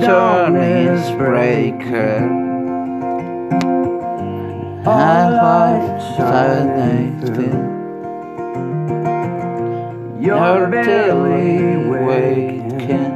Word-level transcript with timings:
dawn 0.00 0.56
is 0.56 1.10
breaking. 1.12 2.42
Our 4.86 5.30
lives 5.30 6.20
are 6.20 6.64
naked. 6.64 7.54
Your 10.20 10.70
daily 10.70 11.76
waking 11.76 13.12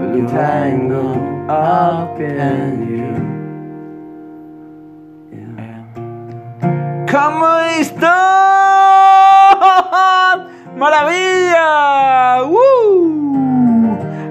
will 0.00 0.28
tangle 0.28 1.50
up 1.50 2.20
in 2.20 2.88
you. 2.90 3.14
¿Cómo 7.06 7.58
están? 7.78 8.24
¡Maravilla! 10.76 11.93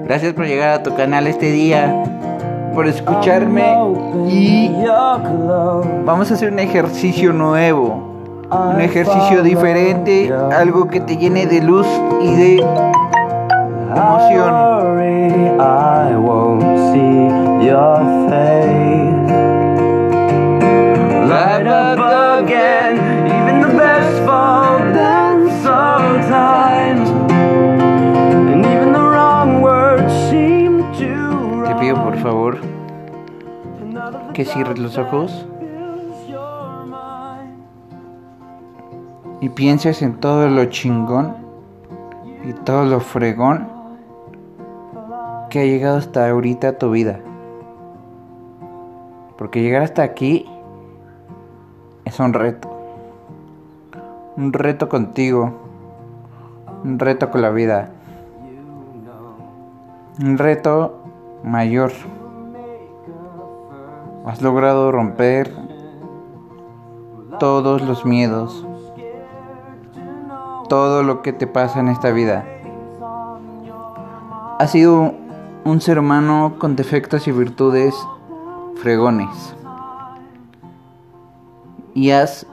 Gracias 0.06 0.34
por 0.34 0.46
llegar 0.46 0.70
a 0.70 0.82
tu 0.82 0.94
canal 0.94 1.26
este 1.26 1.50
día, 1.50 2.04
por 2.74 2.86
escucharme 2.86 3.64
y 4.28 4.70
vamos 6.04 6.30
a 6.30 6.34
hacer 6.34 6.52
un 6.52 6.58
ejercicio 6.58 7.32
nuevo, 7.32 8.46
un 8.50 8.80
ejercicio 8.82 9.42
diferente, 9.42 10.30
algo 10.52 10.88
que 10.88 11.00
te 11.00 11.16
llene 11.16 11.46
de 11.46 11.62
luz 11.62 11.86
y 12.22 12.34
de 12.34 12.56
emoción. 13.96 14.74
Que 34.34 34.44
cierres 34.44 34.78
los 34.78 34.98
ojos 34.98 35.46
y 39.40 39.48
pienses 39.50 40.02
en 40.02 40.18
todo 40.20 40.48
lo 40.48 40.64
chingón 40.66 41.36
y 42.44 42.52
todo 42.52 42.84
lo 42.84 43.00
fregón 43.00 43.68
que 45.50 45.60
ha 45.60 45.64
llegado 45.64 45.98
hasta 45.98 46.28
ahorita 46.28 46.68
a 46.68 46.78
tu 46.78 46.90
vida. 46.90 47.20
Porque 49.38 49.62
llegar 49.62 49.82
hasta 49.82 50.02
aquí 50.02 50.46
es 52.04 52.18
un 52.18 52.32
reto. 52.32 52.70
Un 54.36 54.52
reto 54.52 54.88
contigo. 54.88 55.52
Un 56.82 56.98
reto 56.98 57.30
con 57.30 57.42
la 57.42 57.50
vida. 57.50 57.90
Un 60.20 60.38
reto 60.38 61.02
mayor. 61.44 61.92
Has 64.26 64.40
logrado 64.40 64.90
romper 64.90 65.54
todos 67.38 67.82
los 67.82 68.06
miedos. 68.06 68.66
Todo 70.70 71.02
lo 71.02 71.20
que 71.20 71.34
te 71.34 71.46
pasa 71.46 71.80
en 71.80 71.88
esta 71.88 72.10
vida. 72.10 72.46
Has 74.58 74.70
sido 74.70 75.12
un 75.64 75.80
ser 75.82 75.98
humano 75.98 76.54
con 76.58 76.74
defectos 76.74 77.28
y 77.28 77.32
virtudes 77.32 77.94
fregones. 78.76 79.54
Y 81.92 82.10
has 82.10 82.46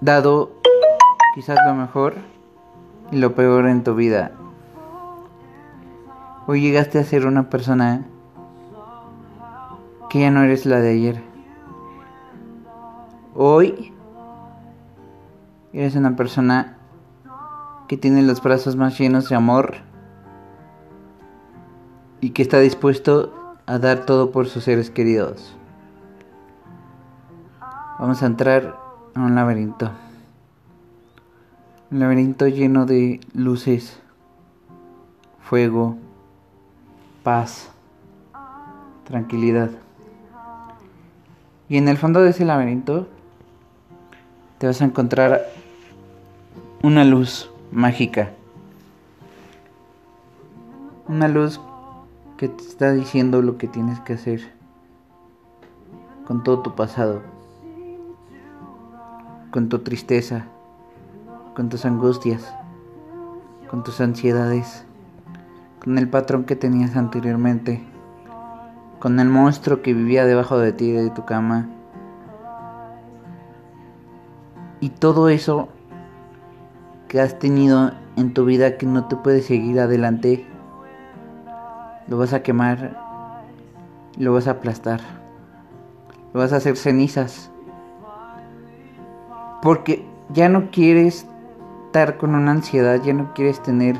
dado 0.00 0.50
quizás 1.36 1.58
lo 1.64 1.74
mejor 1.74 2.16
y 3.12 3.18
lo 3.18 3.36
peor 3.36 3.68
en 3.68 3.84
tu 3.84 3.94
vida. 3.94 4.32
Hoy 6.48 6.60
llegaste 6.60 6.98
a 6.98 7.04
ser 7.04 7.24
una 7.24 7.48
persona 7.48 8.04
que 10.12 10.20
ya 10.20 10.30
no 10.30 10.42
eres 10.42 10.66
la 10.66 10.78
de 10.78 10.90
ayer. 10.90 11.22
Hoy 13.34 13.94
eres 15.72 15.96
una 15.96 16.16
persona 16.16 16.76
que 17.88 17.96
tiene 17.96 18.20
los 18.20 18.42
brazos 18.42 18.76
más 18.76 18.98
llenos 18.98 19.30
de 19.30 19.36
amor 19.36 19.76
y 22.20 22.30
que 22.32 22.42
está 22.42 22.58
dispuesto 22.58 23.56
a 23.64 23.78
dar 23.78 24.04
todo 24.04 24.32
por 24.32 24.48
sus 24.48 24.64
seres 24.64 24.90
queridos. 24.90 25.56
Vamos 27.98 28.22
a 28.22 28.26
entrar 28.26 28.78
a 29.14 29.18
un 29.18 29.34
laberinto. 29.34 29.92
Un 31.90 32.00
laberinto 32.00 32.46
lleno 32.48 32.84
de 32.84 33.18
luces, 33.32 33.98
fuego, 35.40 35.96
paz, 37.22 37.70
tranquilidad. 39.04 39.70
Y 41.72 41.78
en 41.78 41.88
el 41.88 41.96
fondo 41.96 42.20
de 42.20 42.28
ese 42.28 42.44
laberinto 42.44 43.08
te 44.58 44.66
vas 44.66 44.82
a 44.82 44.84
encontrar 44.84 45.46
una 46.82 47.02
luz 47.02 47.50
mágica. 47.70 48.32
Una 51.08 51.28
luz 51.28 51.62
que 52.36 52.50
te 52.50 52.62
está 52.62 52.92
diciendo 52.92 53.40
lo 53.40 53.56
que 53.56 53.68
tienes 53.68 53.98
que 54.00 54.12
hacer 54.12 54.52
con 56.26 56.44
todo 56.44 56.58
tu 56.58 56.74
pasado, 56.74 57.22
con 59.50 59.70
tu 59.70 59.78
tristeza, 59.78 60.44
con 61.56 61.70
tus 61.70 61.86
angustias, 61.86 62.52
con 63.70 63.82
tus 63.82 63.98
ansiedades, 64.02 64.84
con 65.82 65.96
el 65.96 66.10
patrón 66.10 66.44
que 66.44 66.54
tenías 66.54 66.96
anteriormente, 66.96 67.82
con 69.02 69.18
el 69.18 69.28
monstruo 69.28 69.82
que 69.82 69.94
vivía 69.94 70.26
debajo 70.26 70.58
de 70.58 70.72
ti, 70.72 70.92
de 70.92 71.10
tu 71.10 71.24
cama. 71.24 71.66
Y 74.78 74.90
todo 74.90 75.28
eso 75.28 75.68
que 77.08 77.20
has 77.20 77.36
tenido 77.40 77.90
en 78.14 78.32
tu 78.32 78.44
vida 78.44 78.78
que 78.78 78.86
no 78.86 79.08
te 79.08 79.16
puede 79.16 79.42
seguir 79.42 79.80
adelante, 79.80 80.46
lo 82.06 82.16
vas 82.16 82.32
a 82.32 82.44
quemar, 82.44 82.96
lo 84.18 84.34
vas 84.34 84.46
a 84.46 84.52
aplastar, 84.52 85.00
lo 86.32 86.38
vas 86.38 86.52
a 86.52 86.58
hacer 86.58 86.76
cenizas. 86.76 87.50
Porque 89.62 90.06
ya 90.32 90.48
no 90.48 90.70
quieres 90.70 91.26
estar 91.86 92.18
con 92.18 92.36
una 92.36 92.52
ansiedad, 92.52 93.02
ya 93.02 93.14
no 93.14 93.34
quieres 93.34 93.60
tener 93.64 93.96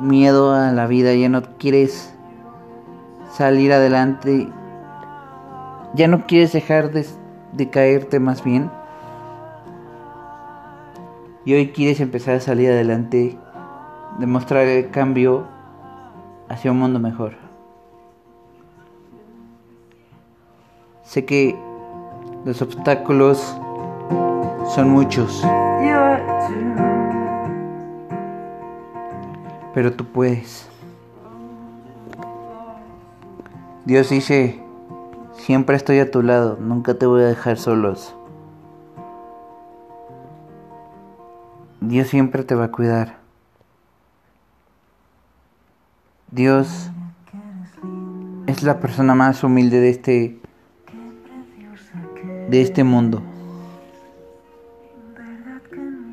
miedo 0.00 0.54
a 0.54 0.72
la 0.72 0.86
vida, 0.86 1.12
ya 1.12 1.28
no 1.28 1.42
quieres 1.58 2.17
salir 3.30 3.72
adelante, 3.72 4.48
ya 5.94 6.08
no 6.08 6.26
quieres 6.26 6.52
dejar 6.52 6.90
de, 6.92 7.06
de 7.52 7.70
caerte 7.70 8.20
más 8.20 8.44
bien. 8.44 8.70
Y 11.44 11.54
hoy 11.54 11.68
quieres 11.68 12.00
empezar 12.00 12.34
a 12.34 12.40
salir 12.40 12.70
adelante, 12.70 13.38
demostrar 14.18 14.66
el 14.66 14.90
cambio 14.90 15.46
hacia 16.48 16.70
un 16.72 16.78
mundo 16.78 16.98
mejor. 16.98 17.34
Sé 21.02 21.24
que 21.24 21.56
los 22.44 22.60
obstáculos 22.60 23.56
son 24.74 24.90
muchos, 24.90 25.42
pero 29.72 29.92
tú 29.92 30.04
puedes. 30.04 30.68
Dios 33.88 34.10
dice, 34.10 34.60
siempre 35.38 35.74
estoy 35.74 35.98
a 35.98 36.10
tu 36.10 36.22
lado, 36.22 36.58
nunca 36.60 36.98
te 36.98 37.06
voy 37.06 37.22
a 37.22 37.26
dejar 37.26 37.56
solos. 37.56 38.14
Dios 41.80 42.06
siempre 42.08 42.44
te 42.44 42.54
va 42.54 42.64
a 42.64 42.70
cuidar. 42.70 43.16
Dios 46.30 46.90
es 48.46 48.62
la 48.62 48.78
persona 48.78 49.14
más 49.14 49.42
humilde 49.42 49.80
de 49.80 49.88
este 49.88 50.38
de 52.50 52.60
este 52.60 52.84
mundo. 52.84 53.22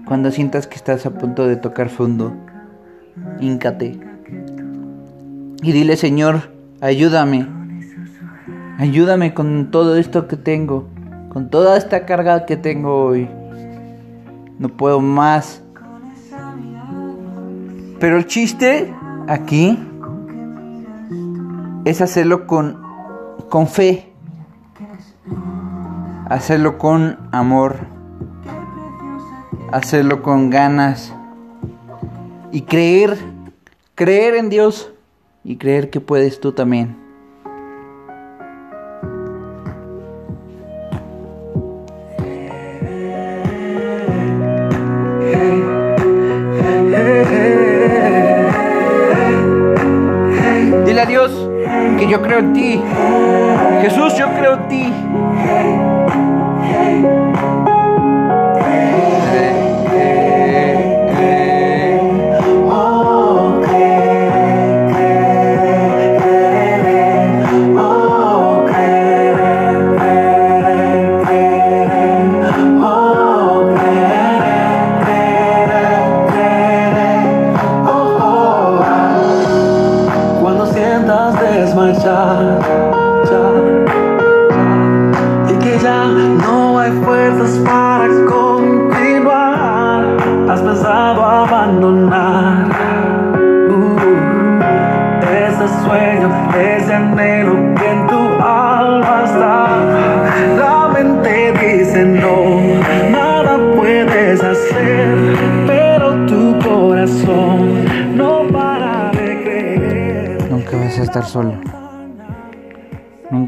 Cuando 0.05 0.31
sientas 0.31 0.65
que 0.65 0.75
estás 0.75 1.05
a 1.05 1.09
punto 1.09 1.45
de 1.45 1.57
tocar 1.57 1.89
fondo, 1.89 2.33
híncate 3.41 3.99
y 5.61 5.71
dile, 5.73 5.97
Señor, 5.97 6.53
ayúdame. 6.79 7.54
Ayúdame 8.77 9.33
con 9.33 9.71
todo 9.71 9.95
esto 9.95 10.27
que 10.27 10.37
tengo, 10.37 10.87
con 11.29 11.49
toda 11.49 11.77
esta 11.77 12.05
carga 12.05 12.45
que 12.45 12.57
tengo 12.57 13.05
hoy. 13.05 13.29
No 14.59 14.69
puedo 14.69 14.99
más. 14.99 15.61
Pero 17.99 18.17
el 18.17 18.25
chiste 18.25 18.93
aquí 19.27 19.79
es 21.85 22.01
hacerlo 22.01 22.47
con, 22.47 22.81
con 23.49 23.67
fe, 23.67 24.13
hacerlo 26.27 26.77
con 26.77 27.17
amor, 27.31 27.77
hacerlo 29.71 30.21
con 30.21 30.49
ganas 30.49 31.13
y 32.51 32.63
creer, 32.63 33.17
creer 33.95 34.35
en 34.35 34.49
Dios, 34.49 34.91
y 35.45 35.57
creer 35.57 35.91
que 35.91 36.01
puedes 36.01 36.41
tú 36.41 36.51
también. 36.51 37.04
Creo 52.35 52.39
en 52.39 52.53
ti. 52.53 52.81
Jesús, 53.81 54.13
yo 54.17 54.27
creo 54.33 54.53
en 54.55 54.67
ti. 54.67 54.93
Desmayar 81.95 82.03
ya, 82.03 82.59
ya, 83.29 83.43
y 85.51 85.53
que 85.59 85.79
ya 85.79 86.05
no 86.05 86.79
hay 86.79 86.91
fuerzas 87.03 87.57
para 87.65 88.07
continuar, 88.25 90.05
has 90.49 90.61
pensado 90.61 91.23
abandonar 91.23 92.67
uh, 93.69 93.97
ese 95.23 95.67
sueño, 95.83 96.29
ese 96.57 96.93
anhelo 96.93 97.55
que 97.75 97.91
en 97.91 98.07
tu 98.07 98.21
alma 98.43 99.23
está. 99.25 99.67
La 100.57 100.87
mente 100.93 101.53
dice 101.53 102.05
no, 102.05 102.59
nada 103.11 103.57
puedes 103.75 104.43
hacer, 104.43 105.35
pero 105.67 106.25
tu 106.25 106.59
corazón 106.59 107.85
no 108.15 108.43
para 108.51 109.11
de 109.11 109.43
creer. 109.43 110.47
Nunca 110.49 110.77
vas 110.77 110.99
a 110.99 111.03
estar 111.03 111.25
solo. 111.25 111.84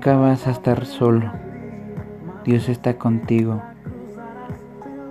Nunca 0.08 0.22
vas 0.22 0.48
a 0.48 0.52
estar 0.52 0.86
solo. 0.86 1.34
Dios 2.46 2.70
está 2.70 2.98
contigo. 2.98 3.62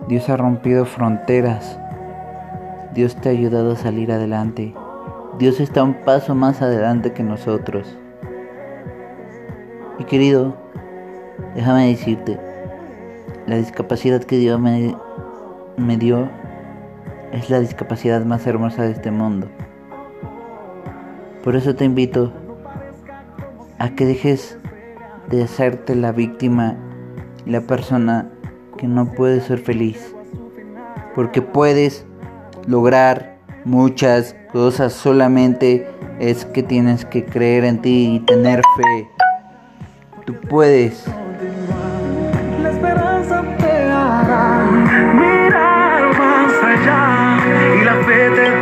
Dios 0.09 0.31
ha 0.31 0.39
rompido 0.39 0.87
fronteras. 0.87 1.79
Dios 2.95 3.15
te 3.15 3.29
ha 3.29 3.33
ayudado 3.33 3.73
a 3.73 3.77
salir 3.77 4.11
adelante. 4.11 4.75
Dios 5.39 5.61
está 5.61 5.83
un 5.83 5.93
paso 5.93 6.35
más 6.35 6.63
adelante 6.63 7.13
que 7.13 7.23
nosotros. 7.23 7.99
Y 9.99 10.05
querido, 10.05 10.57
déjame 11.55 11.89
decirte, 11.89 12.41
la 13.47 13.57
discapacidad 13.57 14.25
que 14.25 14.39
Dios 14.39 14.59
me, 14.59 14.97
me 15.77 15.99
dio 15.99 16.27
es 17.33 17.51
la 17.51 17.61
discapacidad 17.61 18.25
más 18.25 18.47
hermosa 18.47 18.85
de 18.85 18.93
este 18.93 19.11
mundo. 19.11 19.47
Por 21.45 21.55
eso 21.55 21.75
te 21.75 21.85
invito 21.85 22.33
a 23.79 23.91
que 23.91 24.07
dejes 24.07 24.59
de 25.31 25.43
hacerte 25.45 25.95
la 25.95 26.13
víctima 26.13 26.77
la 27.47 27.61
persona 27.61 28.31
que 28.77 28.87
no 28.89 29.13
puede 29.13 29.41
ser 29.41 29.59
feliz. 29.59 30.15
Porque 31.15 31.41
puedes 31.41 32.05
lograr 32.67 33.39
muchas 33.65 34.37
cosas, 34.53 34.93
solamente 34.93 35.89
es 36.19 36.45
que 36.45 36.63
tienes 36.63 37.05
que 37.05 37.25
creer 37.25 37.65
en 37.65 37.81
ti 37.81 38.17
y 38.17 38.21
tener 38.21 38.63
fe. 38.77 39.09
Tú 40.25 40.35
puedes. 40.49 41.05
La 42.63 42.71
esperanza 42.71 43.43
te 43.59 43.85
mirar 45.15 46.19
más 46.19 46.53
allá 46.63 47.39
y 47.81 47.85
la 47.85 47.95
fe 48.05 48.31
te 48.31 48.56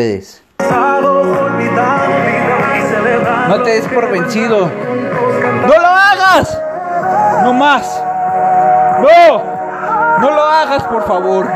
puedes. 0.00 0.42
No 3.48 3.62
te 3.62 3.70
des 3.70 3.86
por 3.88 4.10
vencido. 4.10 4.70
¡No 5.66 5.78
lo 5.78 5.88
hagas! 5.88 6.58
¡No 7.42 7.52
más! 7.52 8.02
¡No! 9.02 9.42
¡No 10.20 10.30
lo 10.30 10.42
hagas, 10.42 10.84
por 10.84 11.06
favor! 11.06 11.46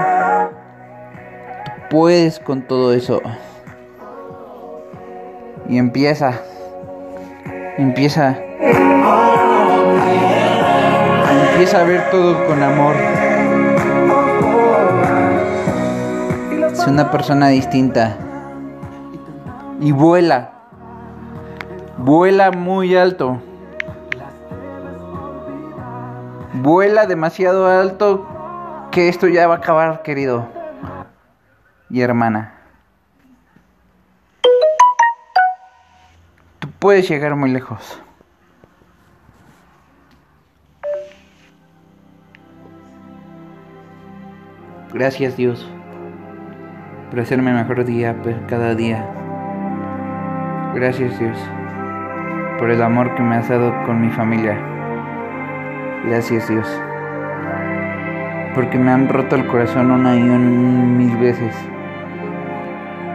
Tú 1.64 1.72
puedes 1.88 2.38
con 2.38 2.60
todo 2.62 2.92
eso. 2.92 3.22
Y 5.66 5.78
empieza. 5.78 6.34
Empieza. 7.78 8.36
Empieza 11.52 11.80
a 11.80 11.84
ver 11.84 12.10
todo 12.10 12.46
con 12.46 12.62
amor. 12.62 12.94
Es 16.72 16.86
una 16.86 17.10
persona 17.10 17.48
distinta. 17.48 18.18
Y 19.84 19.92
vuela. 19.92 20.50
Vuela 21.98 22.50
muy 22.52 22.96
alto. 22.96 23.42
Vuela 26.54 27.04
demasiado 27.04 27.66
alto 27.66 28.26
que 28.90 29.10
esto 29.10 29.28
ya 29.28 29.46
va 29.46 29.56
a 29.56 29.58
acabar, 29.58 30.00
querido. 30.00 30.48
Y 31.90 32.00
hermana. 32.00 32.54
Tú 36.60 36.68
puedes 36.78 37.06
llegar 37.06 37.36
muy 37.36 37.50
lejos. 37.50 38.00
Gracias 44.94 45.36
Dios 45.36 45.68
por 47.10 47.20
hacerme 47.20 47.52
mejor 47.52 47.84
día 47.84 48.16
cada 48.48 48.74
día. 48.74 49.23
Gracias 50.74 51.18
Dios 51.20 51.38
por 52.58 52.68
el 52.70 52.82
amor 52.82 53.14
que 53.14 53.22
me 53.22 53.36
has 53.36 53.48
dado 53.48 53.72
con 53.84 54.00
mi 54.00 54.10
familia. 54.10 54.58
Gracias 56.06 56.48
Dios. 56.48 56.66
Porque 58.56 58.76
me 58.78 58.90
han 58.90 59.08
roto 59.08 59.36
el 59.36 59.46
corazón 59.46 59.92
una 59.92 60.16
y 60.16 60.22
mil 60.22 61.16
veces. 61.16 61.54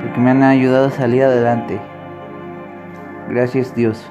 Porque 0.01 0.19
me 0.21 0.31
han 0.31 0.43
ayudado 0.43 0.87
a 0.87 0.91
salir 0.91 1.23
adelante. 1.23 1.79
Gracias 3.29 3.75
Dios 3.75 4.09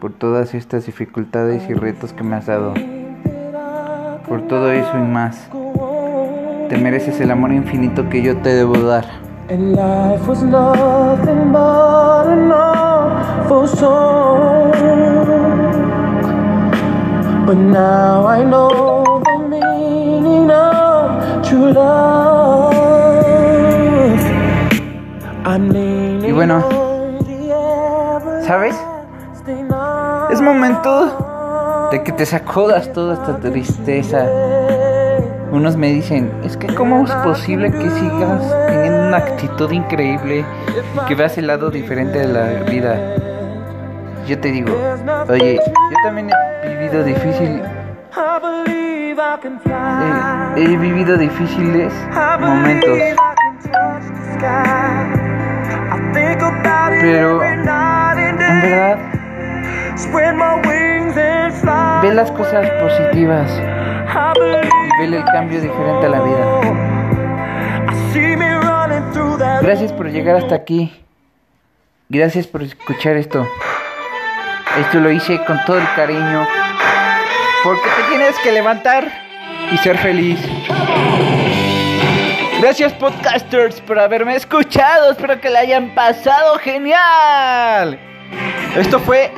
por 0.00 0.12
todas 0.12 0.54
estas 0.54 0.86
dificultades 0.86 1.68
y 1.68 1.74
retos 1.74 2.12
que 2.12 2.22
me 2.22 2.36
has 2.36 2.46
dado. 2.46 2.74
Por 4.28 4.42
todo 4.42 4.70
eso 4.70 4.96
y 4.96 5.02
más. 5.02 5.48
Te 6.68 6.78
mereces 6.78 7.20
el 7.20 7.32
amor 7.32 7.52
infinito 7.52 8.08
que 8.08 8.22
yo 8.22 8.36
te 8.36 8.50
debo 8.50 8.78
dar. 8.78 9.06
Song. 13.66 14.70
But 17.46 17.56
now 17.56 18.26
I 18.26 18.42
know 18.42 19.22
the 19.24 19.38
meaning 19.48 20.50
of 20.50 21.46
true 21.46 21.72
love. 21.72 22.74
I'm 25.44 25.70
leaning 25.70 26.24
Y 26.24 26.32
bueno, 26.32 26.62
¿sabes? 28.42 28.76
Es 30.30 30.40
momento 30.40 31.88
de 31.92 32.02
que 32.02 32.12
te 32.12 32.26
sacudas 32.26 32.92
toda 32.92 33.14
esta 33.14 33.38
tristeza. 33.38 34.26
Unos 35.52 35.76
me 35.76 35.88
dicen, 35.88 36.32
es 36.42 36.56
que 36.56 36.66
cómo 36.74 37.04
es 37.04 37.12
posible 37.12 37.70
que 37.70 37.88
sigas 37.90 38.66
teniendo 38.66 39.06
una 39.06 39.18
actitud 39.18 39.70
increíble 39.70 40.44
y 40.94 41.06
que 41.06 41.14
veas 41.14 41.38
el 41.38 41.46
lado 41.46 41.70
diferente 41.70 42.18
de 42.18 42.26
la 42.26 42.64
vida. 42.64 42.98
Yo 44.26 44.38
te 44.40 44.50
digo, 44.50 44.76
oye, 45.28 45.60
yo 45.64 45.96
también 46.02 46.30
he 46.64 46.68
vivido 46.68 47.04
difícil, 47.04 47.62
he, 50.56 50.76
vivido 50.76 51.16
difíciles 51.16 51.92
momentos, 52.40 52.98
Pero, 57.00 57.42
en 57.44 57.64
verdad, 57.64 58.98
ve 62.02 62.14
las 62.14 62.32
cosas 62.32 62.68
positivas 62.82 63.75
I 64.08 64.32
believe 64.38 64.70
y 64.98 65.10
ve 65.10 65.16
el 65.18 65.24
cambio 65.24 65.60
diferente 65.60 66.06
a 66.06 66.08
la 66.08 66.22
vida. 66.22 66.86
Gracias 69.62 69.92
por 69.92 70.08
llegar 70.10 70.36
hasta 70.36 70.54
aquí. 70.54 70.92
Gracias 72.08 72.46
por 72.46 72.62
escuchar 72.62 73.16
esto. 73.16 73.46
Esto 74.78 75.00
lo 75.00 75.10
hice 75.10 75.42
con 75.44 75.58
todo 75.64 75.78
el 75.78 75.94
cariño. 75.94 76.46
Porque 77.64 77.88
te 77.96 78.08
tienes 78.10 78.38
que 78.38 78.52
levantar 78.52 79.10
y 79.72 79.76
ser 79.78 79.98
feliz. 79.98 80.38
Gracias 82.60 82.92
podcasters 82.94 83.80
por 83.80 83.98
haberme 83.98 84.36
escuchado. 84.36 85.10
Espero 85.10 85.40
que 85.40 85.50
le 85.50 85.58
hayan 85.58 85.94
pasado 85.94 86.58
genial. 86.58 87.98
Esto 88.76 89.00
fue... 89.00 89.32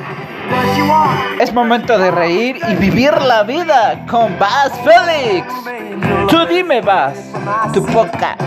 Es 1.39 1.53
momento 1.53 1.97
de 1.97 2.11
reír 2.11 2.59
y 2.69 2.75
vivir 2.75 3.13
la 3.21 3.43
vida 3.43 4.05
con 4.09 4.37
Bass 4.37 4.71
Félix. 4.83 5.53
Tú 6.29 6.45
dime, 6.47 6.81
Bass, 6.81 7.17
tu 7.73 7.85
podcast. 7.85 8.41